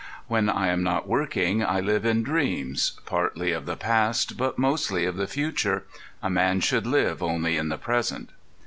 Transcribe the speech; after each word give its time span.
When 0.27 0.49
I 0.49 0.69
am 0.69 0.81
not 0.81 1.07
working 1.07 1.63
I 1.63 1.79
live 1.79 2.05
in 2.05 2.23
dreams, 2.23 2.99
partly 3.05 3.51
of 3.51 3.67
the 3.67 3.77
past, 3.77 4.35
but 4.35 4.57
mostly 4.57 5.05
of 5.05 5.15
the 5.15 5.27
future. 5.27 5.83
A 6.23 6.29
man 6.31 6.59
should 6.59 6.87
live 6.87 7.21
only 7.21 7.55
in 7.55 7.69
the 7.69 7.77
present. 7.77 8.31